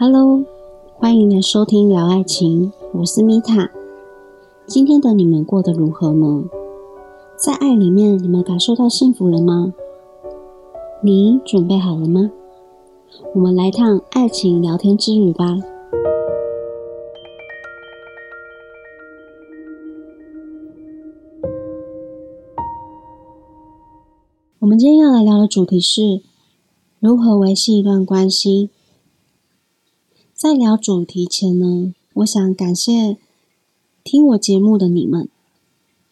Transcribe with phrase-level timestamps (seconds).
[0.00, 0.44] Hello，
[0.94, 3.68] 欢迎来收听聊爱情，我是米塔。
[4.64, 6.44] 今天的你们过得如何呢？
[7.36, 9.74] 在爱里面，你们感受到幸福了吗？
[11.02, 12.30] 你准备好了吗？
[13.34, 15.58] 我们来趟爱情聊天之旅吧。
[24.60, 26.20] 我们今天要来聊的主题是
[27.00, 28.70] 如何维系一段关系。
[30.38, 33.16] 在聊主题前呢，我想感谢
[34.04, 35.28] 听我节目的你们，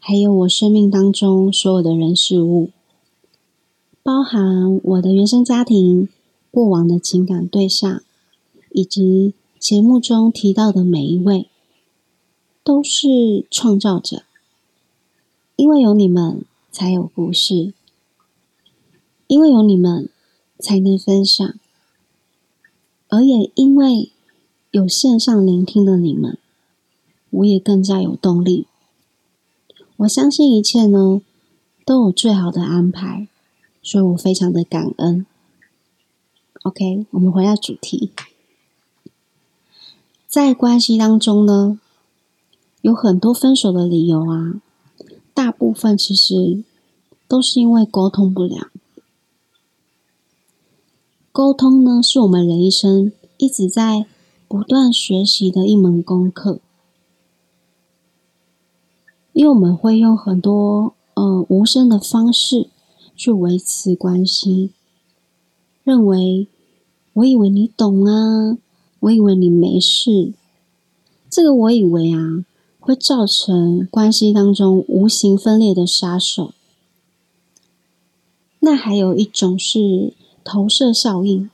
[0.00, 2.70] 还有我生命当中所有的人事物，
[4.02, 6.08] 包含我的原生家庭、
[6.50, 8.02] 过往的情感对象，
[8.72, 11.48] 以及节目中提到的每一位，
[12.64, 14.24] 都是创造者。
[15.54, 17.72] 因为有你们，才有故事。
[19.28, 20.08] 因为有你们，
[20.58, 21.54] 才能分享，
[23.06, 24.10] 而也因为
[24.76, 26.36] 有线上聆听的你们，
[27.30, 28.66] 我也更加有动力。
[29.96, 31.22] 我相信一切呢
[31.86, 33.26] 都有最好的安排，
[33.82, 35.24] 所以我非常的感恩。
[36.64, 38.10] OK，我们回到主题，
[40.28, 41.80] 在关系当中呢，
[42.82, 44.60] 有很多分手的理由啊，
[45.32, 46.62] 大部分其实
[47.26, 48.70] 都是因为沟通不良。
[51.32, 54.04] 沟通呢，是我们人一生一直在
[54.56, 56.60] 不断学习的一门功课，
[59.34, 62.70] 因为我们会用很多呃无声的方式
[63.14, 64.70] 去维持关系，
[65.84, 66.48] 认为
[67.12, 68.56] 我以为你懂啊，
[69.00, 70.32] 我以为你没事，
[71.28, 72.46] 这个我以为啊，
[72.80, 76.54] 会造成关系当中无形分裂的杀手。
[78.60, 80.14] 那还有一种是。
[80.48, 81.50] 投射效应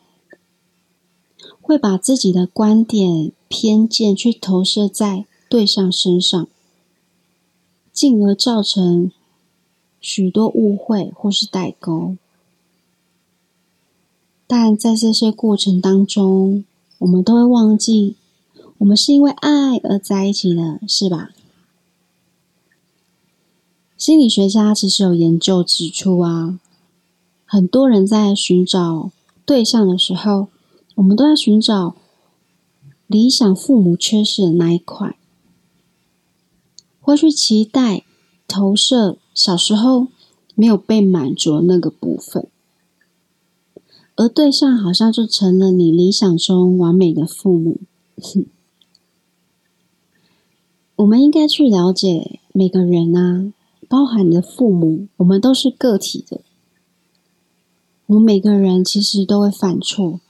[1.72, 6.46] 会把自己的观点、偏见去投射在对象身上，
[7.94, 9.10] 进而造成
[9.98, 12.14] 许多误会或是代沟。
[14.46, 16.66] 但在这些过程当中，
[16.98, 18.16] 我们都会忘记，
[18.76, 21.30] 我们是因为爱而在一起的，是吧？
[23.96, 26.60] 心理学家其实有研究指出啊。
[27.46, 29.10] 很多人在寻找
[29.46, 30.48] 对象的时候，
[30.94, 31.96] 我们都在寻找
[33.06, 35.16] 理想父母缺失的那一块，
[37.00, 38.04] 或去期待
[38.46, 40.08] 投射小时候
[40.54, 42.46] 没有被满足那个部分，
[44.16, 47.80] 而对象好像就成了你理想中完美的父母。
[50.96, 53.52] 我们应该去了解每个人啊，
[53.88, 56.40] 包含你的父母，我们都是个体的。
[58.06, 60.20] 我们每个人其实都会犯错，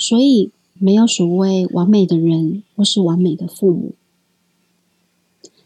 [0.00, 3.92] 所以没有所谓完美的人或是完美的父母。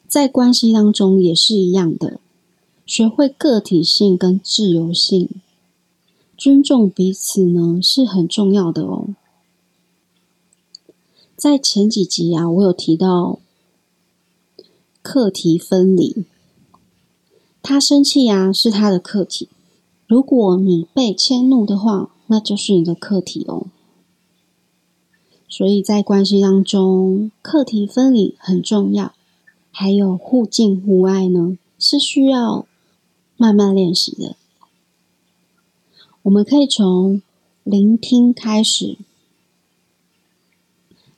[0.09, 2.19] 在关系当中也是一样的，
[2.85, 5.29] 学会个体性跟自由性，
[6.37, 9.09] 尊重彼此呢是很重要的哦。
[11.37, 13.39] 在前几集啊，我有提到
[15.01, 16.25] 课题分离，
[17.63, 19.49] 他生气啊是他的课题。
[20.07, 23.67] 如果你被迁怒的话，那就是你的课题哦。
[25.57, 29.15] 所以在关系当中，课题分离很重要，
[29.71, 32.67] 还有互敬互爱呢，是需要
[33.37, 34.35] 慢慢练习的。
[36.23, 37.23] 我们可以从
[37.63, 38.99] 聆听开始，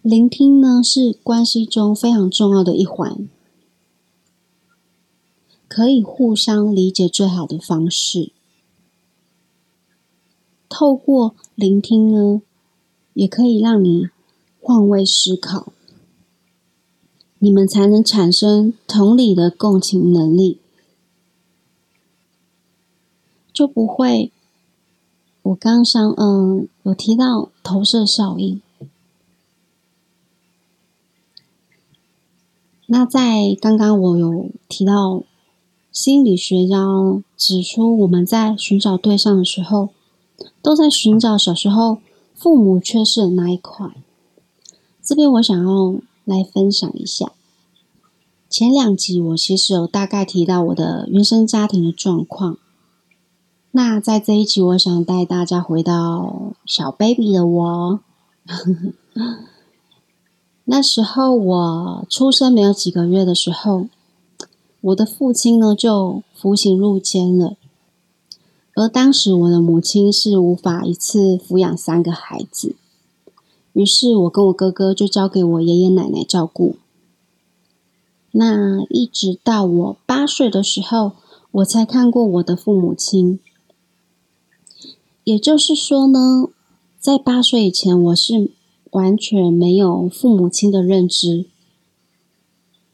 [0.02, 3.26] 聆听呢是关系中非常重要的一环，
[5.66, 8.32] 可以互相理解最好的方式。
[10.69, 12.42] 透过聆听呢，
[13.14, 14.10] 也可以让你
[14.66, 15.72] 换位思考，
[17.38, 20.59] 你们才能产生同理的共情能力，
[23.53, 24.32] 就不会。
[25.43, 28.60] 我刚上嗯有提到投射效应，
[32.87, 35.23] 那在刚刚我有提到
[35.93, 36.76] 心理学家
[37.37, 39.90] 指出，我们在寻找对象的时候。
[40.61, 41.99] 都在寻找小时候
[42.35, 43.94] 父母缺失的那一块。
[45.06, 45.94] 这边我想要
[46.25, 47.31] 来分享一下。
[48.50, 52.58] 前两集我其实有大概提到我的原生家庭的状况。
[53.70, 58.00] 那在这一集，我想带大家回到小 baby 的我。
[60.64, 63.87] 那时候我出生没有几个月的时候，
[64.81, 67.55] 我的父亲呢就服刑入监了。
[68.75, 72.75] 而当时我的母亲是无法一次抚养三个孩子，
[73.76, 76.76] 于是我跟我哥哥就交给我爷爷奶奶照顾。
[78.31, 81.12] 那一直到我八岁的时候，
[81.50, 83.38] 我才看过我的父母亲。
[85.25, 86.49] 也就是说呢，
[86.99, 88.50] 在八岁以前，我是
[88.93, 91.44] 完全没有父母亲的认知，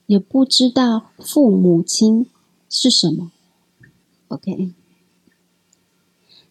[0.06, 2.26] 也不知道父母亲
[2.68, 3.30] 是什么。
[4.26, 4.72] OK，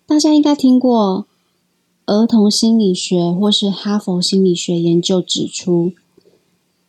[0.05, 1.27] 大家应该听过。
[2.05, 5.93] 儿童心理学或是哈佛心理学研究指出，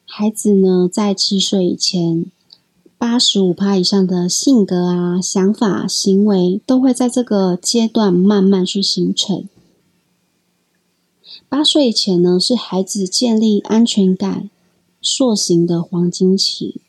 [0.06, 2.26] 孩子呢在七岁以前，
[2.98, 9.48] 八十五趴以上的性格啊、想法、行为都会在这个阶段慢慢去形成。
[11.48, 14.48] 八岁以前呢，是孩子建立安全感
[15.00, 16.80] 塑形的黄金期。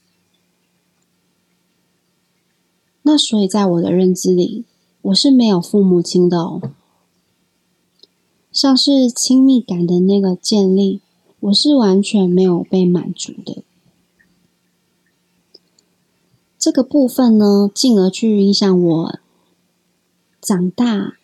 [3.04, 4.64] 那所以在我的认知里，
[5.02, 6.62] 我是没有父母亲的哦。
[8.54, 11.02] 像是亲密感的那个建立，
[11.40, 13.64] 我是完全没有被满足的。
[16.60, 19.20] 这个部分呢，进而去影响我
[20.40, 21.18] 长大，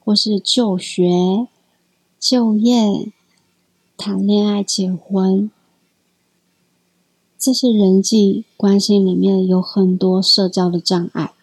[0.00, 1.46] 或是就学、
[2.18, 3.12] 就业、
[3.98, 5.50] 谈恋爱、结婚，
[7.38, 11.34] 这些人际关系里面有很多社交的障碍。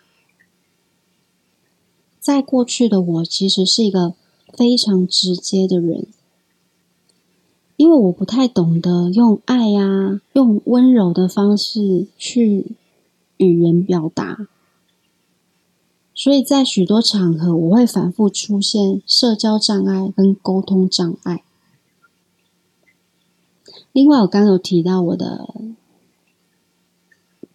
[2.20, 4.16] 在过去的我，其实是一个。
[4.54, 6.08] 非常直接的人，
[7.78, 12.76] 因为我不太懂得用爱呀、用温柔的方式去
[13.38, 14.48] 语言表达，
[16.14, 21.44] 所以在许多场合，我会反复出现社交障碍跟沟通障碍。
[23.92, 25.50] 另外，我刚刚有提到我的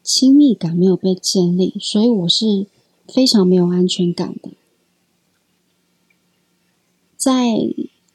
[0.02, 2.66] 亲密感没有被建立，所以我是
[3.06, 4.50] 非常没有安全感的。
[7.26, 7.56] 在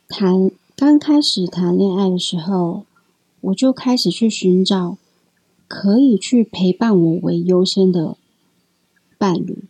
[0.08, 2.86] 谈刚开始谈恋爱的时候，
[3.42, 4.96] 我就开始去寻找
[5.68, 8.16] 可以去陪伴我为优先的
[9.18, 9.66] 伴侣。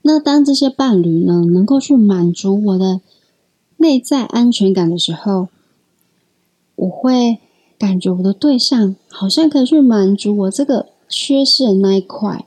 [0.00, 3.02] 那当这些伴侣呢，能够去满足我的
[3.76, 5.48] 内在安全感的时候，
[6.76, 7.40] 我会
[7.76, 12.46] 感觉我的对象好像可以去满足我这个缺失的那一块，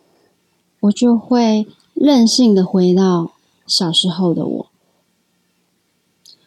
[0.79, 3.34] 我就会任性的回到。
[3.65, 4.67] 小时候的我，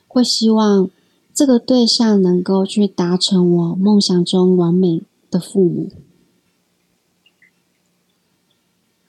[0.07, 0.89] 会希望
[1.35, 5.91] 这个对象能够去达成我梦想中完美的父母。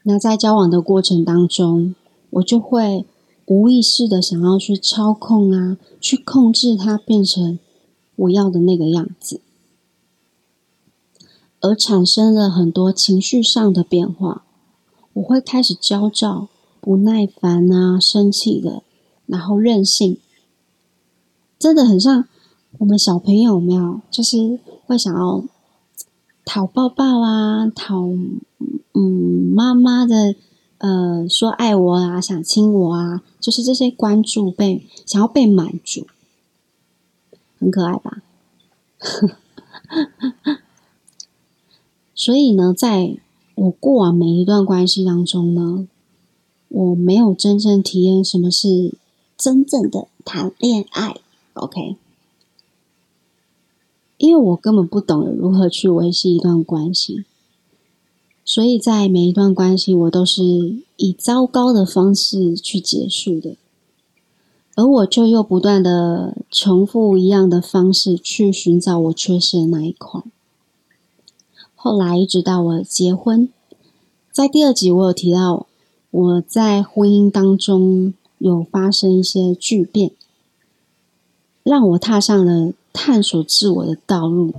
[0.04, 1.94] 那在交往的过程当中，
[2.32, 3.06] 我就会
[3.46, 7.60] 无意识的想要去操控啊，去控制他变成
[8.16, 9.42] 我要的那个样子，
[11.60, 14.46] 而产生了很多情绪上的变化。
[15.14, 16.48] 我会开始焦躁。
[16.90, 18.82] 不耐烦啊，生气的，
[19.28, 20.18] 然后任性，
[21.60, 22.28] 真的很像
[22.80, 24.02] 我们小朋友，没有？
[24.10, 25.44] 就是会想要
[26.44, 28.08] 讨抱抱啊，讨
[28.96, 30.34] 嗯妈妈的
[30.80, 36.08] 呃说爱我啊，想亲我啊，就是这些关注被想要被满足，
[37.60, 38.24] 很可爱吧？
[42.16, 43.16] 所以呢，在
[43.54, 45.88] 我过往每一段关系当中呢。
[46.70, 48.94] 我没有真正体验什么是
[49.36, 51.18] 真正的谈恋爱
[51.54, 51.96] ，OK？
[54.18, 57.26] 因为我根本不懂如何去维系一段关系，
[58.46, 60.44] 所以在每一段关系，我都是
[60.98, 63.56] 以糟糕的方式去结束的，
[64.76, 70.22] 而我就又不断的重复一样的方式去寻找我缺失的那一块。
[71.74, 73.50] 后来一直到我结婚，
[74.32, 75.66] 在第二集我有提到。
[76.12, 80.12] 我在婚姻当中有发生一些巨变，
[81.62, 84.54] 让我踏上了探索自我的道路。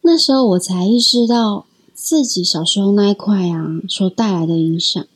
[0.00, 5.06] 那时候我才意识到自己小时候那一块啊所带来的影响，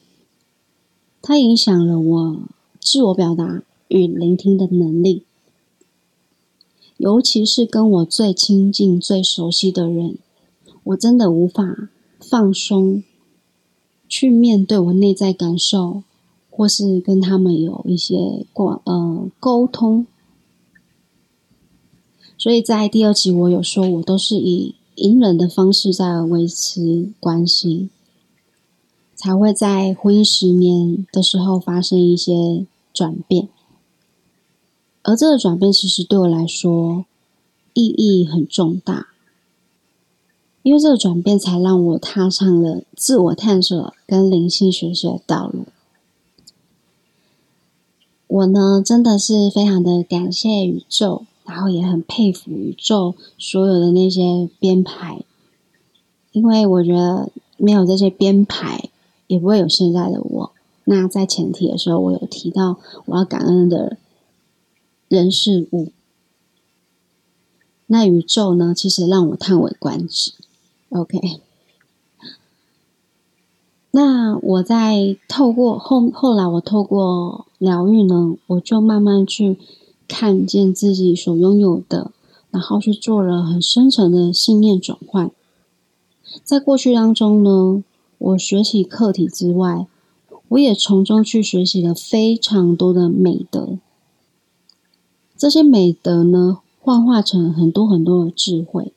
[1.22, 2.40] 它影响了我
[2.78, 5.22] 自我表达与聆听的能力，
[6.98, 10.18] 尤其是跟我最亲近、最熟悉的人，
[10.84, 11.88] 我真的无法
[12.20, 13.02] 放松。
[14.12, 16.02] 去面对我内在感受，
[16.50, 20.06] 或是跟他们有一些过呃沟通，
[22.36, 27.88] 所以在第二集我有说，我都是以隐忍的方式在维持关系，
[29.14, 33.48] 才会在婚姻十年的时候发生一些转变，
[35.02, 37.06] 而这个转变其实对我来说
[37.72, 39.11] 意义很重大。
[40.62, 45.64] 因为这个转变，才让我踏上了自我探索跟灵性学习的道路。
[48.28, 55.22] 我呢真的是非常的感谢宇宙，然后也很佩服宇宙所有的那些编排，
[56.30, 58.88] 因为我觉得没有这些编排，
[59.26, 60.52] 也不会有现在的我。
[60.84, 63.98] 那在前提的时候，我有提到我要感恩的
[65.08, 65.88] 人事物。
[67.86, 70.32] 那宇宙呢，其实让我叹为观止。
[70.92, 71.40] OK，
[73.90, 79.58] 那我在透过后后来，我透过疗愈呢，我就慢慢去
[80.06, 82.10] 看见自己所拥有的，
[82.50, 85.30] 然后去做了很深层的信念转换。
[86.44, 87.82] 在过去当中呢，
[88.18, 89.86] 我学习课题之外。
[90.48, 93.78] 我也从中去学习了非常多的美德，
[95.34, 98.92] 这些美德呢，幻化成很多很多的智慧，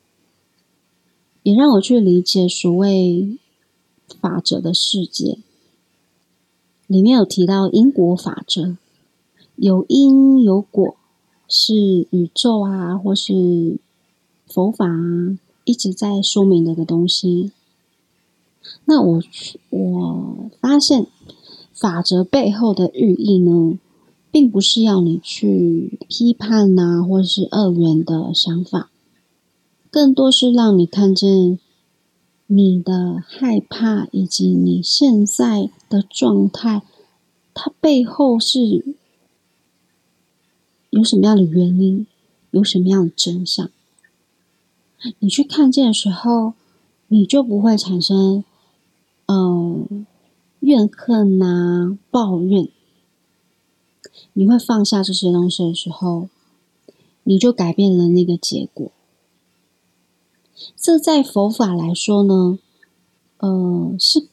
[1.45, 3.37] 也让我去理解所谓
[4.19, 5.37] 法则的世界。
[6.87, 8.77] 里面有提到因果法则，
[9.55, 10.95] 有因有果，
[11.47, 13.77] 是宇宙啊，或是
[14.47, 17.51] 佛法啊，一直在说明的一个东西。
[18.85, 19.21] 那我
[19.69, 21.05] 我发现。
[21.77, 23.77] 法则背后的寓意呢，
[24.31, 28.89] 并不是要你去批判呐，或是二元的想法，
[29.95, 31.57] 更多是让你看见
[32.47, 36.81] 你的害怕以及你现在的状态，
[37.53, 38.83] 它背后是
[40.89, 42.05] 有什么样的原因，
[42.51, 43.71] 有什么样的真相。
[45.19, 46.55] 你去看见的时候，
[47.07, 48.43] 你就不会产生，
[49.27, 50.05] 嗯。
[50.59, 52.67] 怨恨呐，抱怨，
[54.33, 56.27] 你会放下这些东西的时候，
[57.23, 58.91] 你就改变了那个结果。
[60.75, 62.59] 这在佛法来说呢，
[63.37, 64.27] 呃，是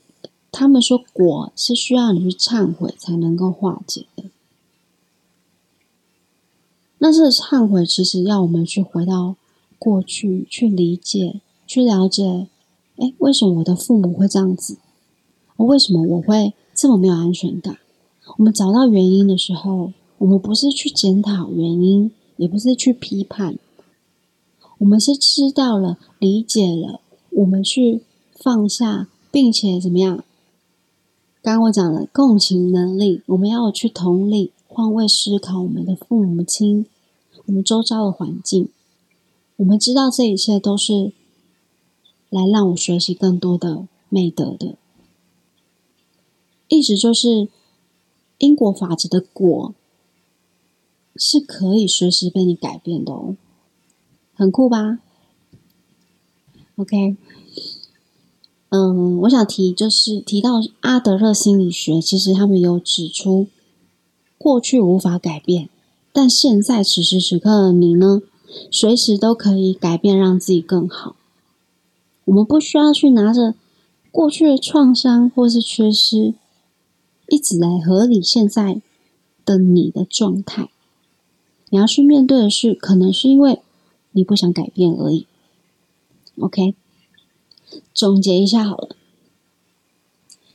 [0.50, 4.24] 他们说果是需要你去忏悔才能够化解的。
[6.98, 9.34] 那这个忏悔其实要我们去回到
[9.78, 12.46] 过去，去理解，去了解，
[12.96, 14.78] 哎，为什么我的父母会这样子？
[15.56, 17.78] 为什么我会这么没有安全感？
[18.36, 23.56] 我们找到原因的时候，我们不是去检讨原因，也不是去批判，
[24.82, 28.02] 我们是知道了、理解了，我们去
[28.34, 30.24] 放下，并且怎么样？
[31.40, 36.86] 刚刚我讲了共情能力，我们要去同理、换位思考我们的父母亲、
[37.46, 38.70] 我们周遭的环境，
[39.54, 41.12] 我们知道这一切都是
[42.28, 44.74] 来让我学习更多的美德的。
[46.66, 47.48] 意思就是
[48.38, 49.72] 因果法则的果
[51.14, 53.36] 是可以随时被你改变的哦，
[54.34, 54.98] 很酷吧
[56.76, 57.16] ？OK，
[58.70, 63.46] 嗯，我想提就是提到阿德勒心理学，其实他们有指出，
[64.38, 65.68] 过去无法改变，
[66.12, 68.22] 但现在此时此刻的你呢，
[68.70, 71.16] 随时都可以改变，让自己更好。
[72.24, 73.54] 我们不需要去拿着
[74.10, 76.34] 过去的创伤或是缺失。
[77.28, 78.82] 一直来合理现在
[79.46, 80.68] 的你的状态，
[81.70, 83.62] 你要去面对的是，可能是因为
[84.12, 85.26] 你不想改变而已。
[86.38, 86.74] OK，
[87.92, 88.96] 总结一下好了，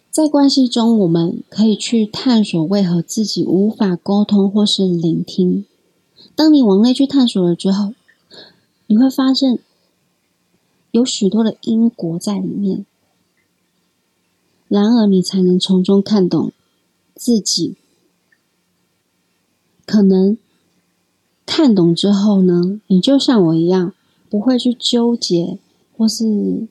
[0.10, 5.66] 在关系中，我们可以去探索为何自己无法沟通或是聆听。
[6.36, 7.94] 当你往内去探索了之后，
[8.88, 9.60] 你会发现
[10.92, 12.86] 有许多的因果在里面，
[14.68, 16.52] 然而你才能从中看懂。
[17.20, 17.76] 自己
[19.88, 20.38] 可能
[21.48, 23.94] 看懂之后呢，你就像我一样，
[24.30, 25.58] 不会去纠结
[25.98, 26.68] 或是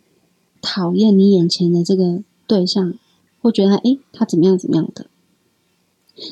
[0.61, 2.95] 讨厌你眼前的这个对象，
[3.41, 5.07] 会觉得哎，他怎么样怎么样的。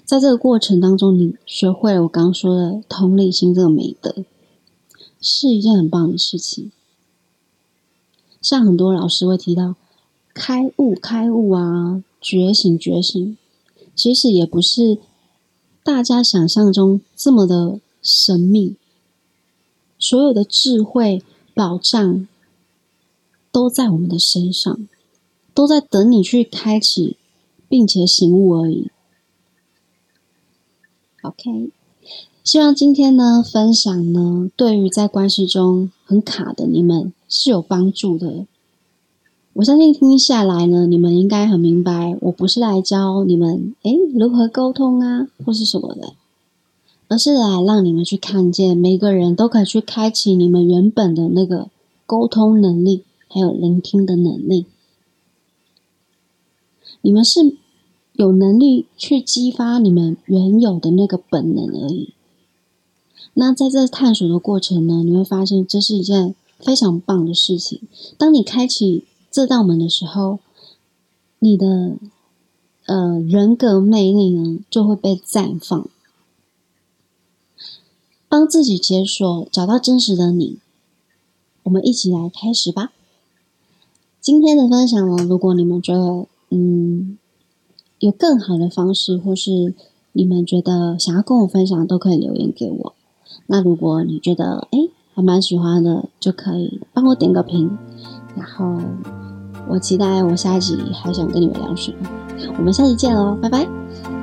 [0.04, 4.14] 在这个过程当中，你学会了我刚刚说的同理心这个美德，
[5.20, 6.70] 是一件很棒的事情。
[8.40, 9.74] 像很多老师会提到
[10.34, 13.36] 开悟、开悟啊，觉醒、觉醒。
[13.94, 14.98] 其实也不是
[15.82, 18.76] 大家想象中这么的神秘，
[19.98, 21.22] 所有的智慧
[21.54, 22.28] 宝藏
[23.50, 24.86] 都在我们的身上，
[25.54, 27.16] 都在等你去开启，
[27.68, 28.90] 并且醒悟而已。
[31.22, 31.70] OK，
[32.42, 38.44] 希望今天呢分享呢，对于在关系中很卡的你们是有帮助的。
[39.54, 46.12] 我相信听下来呢，你们应该很明白，我不是来教你们诶如何沟通啊，或是什么的，
[47.08, 51.68] 而是来让你们去看见，每个人都可以去开启你们原本的那个
[52.06, 54.66] 沟通能力，还有聆听的能力。
[57.02, 57.56] 你们是
[58.14, 62.14] 有能力去激发你们原有的那个本能而已。
[63.34, 67.80] 那在这探索的过程呢，你会发现这是一件非常棒的事情。
[68.16, 70.38] 当你开启这道门的时候，
[71.40, 71.96] 你的
[72.86, 75.88] 呃人格魅力呢就会被绽放。
[78.34, 80.58] 帮自己解锁，找到真实的你。
[81.62, 82.90] 我们一起来开始吧。
[84.20, 87.16] 今天的分享呢，如果你们觉得嗯
[88.00, 89.72] 有更好的方式，或是
[90.14, 92.94] 你们觉得想要跟我分享，都可以留言给我。
[93.46, 94.80] 那如果你觉得哎
[95.14, 97.78] 还蛮喜欢的，就可以帮我点个评。
[98.34, 98.80] 然后
[99.68, 101.98] 我期待我下一集还想跟你们聊什么。
[102.58, 104.13] 我们下期见喽，拜拜。